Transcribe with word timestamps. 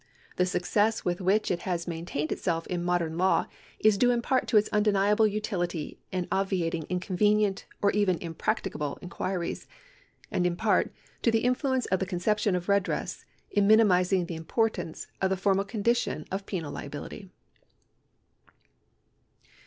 The 0.37 0.47
success 0.47 1.05
with 1.05 1.21
which 1.21 1.51
it 1.51 1.59
has 1.59 1.87
maintained 1.87 2.31
itself 2.31 2.65
in 2.65 2.83
modern 2.83 3.19
law 3.19 3.45
is 3.77 3.99
due 3.99 4.09
in 4.09 4.23
part 4.23 4.47
to 4.47 4.57
its 4.57 4.67
inideniable 4.69 5.27
utility 5.27 5.99
in 6.11 6.27
obviating 6.31 6.85
inconvenient 6.89 7.67
or 7.83 7.91
even 7.91 8.17
impracticable 8.17 8.97
inquiries, 9.03 9.67
and 10.31 10.47
in 10.47 10.55
part 10.55 10.91
to 11.21 11.29
the 11.29 11.43
iiitluence 11.43 11.85
of 11.91 11.99
the 11.99 12.07
conception 12.07 12.55
of 12.55 12.67
redress 12.67 13.25
in 13.51 13.67
minimising 13.67 14.25
the 14.25 14.33
importance 14.33 15.05
of 15.21 15.29
the 15.29 15.37
formal 15.37 15.65
condition 15.65 16.25
of 16.31 16.47
penal 16.47 16.71
liability. 16.71 17.29